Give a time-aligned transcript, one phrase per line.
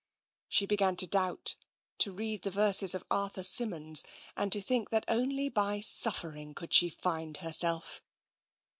[0.47, 1.57] She began to doubt,
[1.99, 4.03] to read the verses of Arthur Symons,
[4.35, 8.01] and to think that only by suffering could she find herself.